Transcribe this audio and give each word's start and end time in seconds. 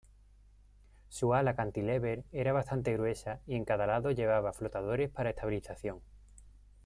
Su 1.09 1.35
ala 1.35 1.55
cantilever 1.55 2.23
era 2.31 2.53
bastante 2.53 2.91
gruesa 2.93 3.39
y 3.45 3.53
en 3.53 3.65
cada 3.65 3.85
lado 3.85 4.09
llevaba 4.09 4.51
flotadores 4.51 5.11
para 5.11 5.29
estabilización. 5.29 6.01